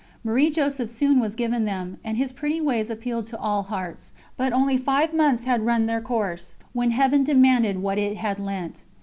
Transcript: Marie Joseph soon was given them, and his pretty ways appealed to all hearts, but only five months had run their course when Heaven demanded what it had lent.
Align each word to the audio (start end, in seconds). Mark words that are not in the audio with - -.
Marie 0.23 0.49
Joseph 0.49 0.89
soon 0.89 1.19
was 1.19 1.35
given 1.35 1.63
them, 1.63 1.99
and 2.03 2.17
his 2.17 2.31
pretty 2.31 2.59
ways 2.59 2.89
appealed 2.89 3.25
to 3.27 3.37
all 3.39 3.61
hearts, 3.61 4.13
but 4.35 4.51
only 4.51 4.75
five 4.75 5.13
months 5.13 5.43
had 5.43 5.61
run 5.63 5.85
their 5.85 6.01
course 6.01 6.55
when 6.73 6.89
Heaven 6.89 7.23
demanded 7.23 7.83
what 7.83 7.99
it 7.99 8.17
had 8.17 8.39
lent. 8.39 8.83